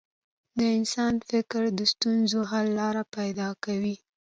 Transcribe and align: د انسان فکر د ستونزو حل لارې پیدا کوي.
د 0.57 0.59
انسان 0.77 1.13
فکر 1.29 1.61
د 1.77 1.79
ستونزو 1.93 2.39
حل 2.51 2.67
لارې 2.79 3.03
پیدا 3.17 3.49
کوي. 3.63 3.95